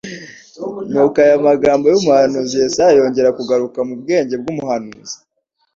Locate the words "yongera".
2.99-3.35